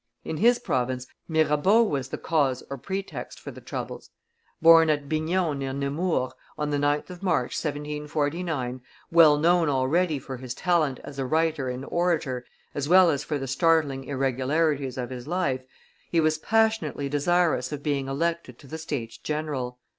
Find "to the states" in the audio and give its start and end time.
18.57-19.19